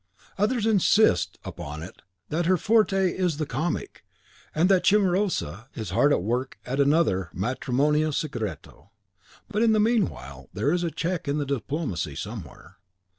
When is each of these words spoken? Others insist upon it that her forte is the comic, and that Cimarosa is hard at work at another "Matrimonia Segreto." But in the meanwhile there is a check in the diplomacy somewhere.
Others 0.39 0.65
insist 0.65 1.37
upon 1.45 1.83
it 1.83 2.01
that 2.29 2.47
her 2.47 2.57
forte 2.57 3.11
is 3.15 3.37
the 3.37 3.45
comic, 3.45 4.03
and 4.55 4.67
that 4.67 4.83
Cimarosa 4.83 5.69
is 5.75 5.91
hard 5.91 6.11
at 6.11 6.23
work 6.23 6.57
at 6.65 6.79
another 6.79 7.29
"Matrimonia 7.35 8.11
Segreto." 8.11 8.89
But 9.47 9.61
in 9.61 9.73
the 9.73 9.79
meanwhile 9.79 10.49
there 10.53 10.71
is 10.73 10.83
a 10.83 10.89
check 10.89 11.27
in 11.27 11.37
the 11.37 11.45
diplomacy 11.45 12.15
somewhere. 12.15 12.77